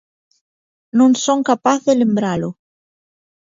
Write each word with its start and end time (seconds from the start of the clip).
Non 0.99 1.11
son 1.23 1.39
capaz 1.49 1.79
de 1.87 1.93
lembralo. 2.01 2.49